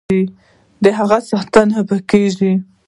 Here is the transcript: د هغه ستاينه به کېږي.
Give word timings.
د 0.83 0.85
هغه 0.99 1.17
ستاينه 1.27 1.79
به 1.87 1.97
کېږي. 2.11 2.53